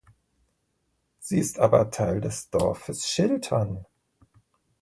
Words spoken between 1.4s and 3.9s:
aber Teil des Dorfes Schiltern.